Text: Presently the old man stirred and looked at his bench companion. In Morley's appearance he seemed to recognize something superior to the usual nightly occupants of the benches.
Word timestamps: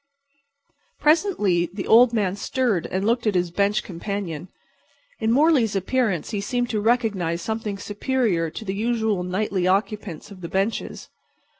Presently 0.99 1.69
the 1.71 1.85
old 1.85 2.11
man 2.11 2.35
stirred 2.35 2.87
and 2.87 3.05
looked 3.05 3.27
at 3.27 3.35
his 3.35 3.51
bench 3.51 3.83
companion. 3.83 4.47
In 5.19 5.31
Morley's 5.31 5.75
appearance 5.75 6.31
he 6.31 6.41
seemed 6.41 6.71
to 6.71 6.81
recognize 6.81 7.43
something 7.43 7.77
superior 7.77 8.49
to 8.49 8.65
the 8.65 8.73
usual 8.73 9.21
nightly 9.21 9.67
occupants 9.67 10.31
of 10.31 10.41
the 10.41 10.49
benches. 10.49 11.07